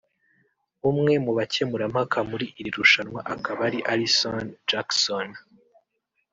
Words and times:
umwe 0.89 1.13
mu 1.25 1.31
bakemurampaka 1.37 2.17
muri 2.29 2.45
iri 2.59 2.69
rushanwa 2.77 3.19
akaba 3.33 3.59
ari 3.67 3.79
Alison 3.93 4.43
Jackson 4.69 5.29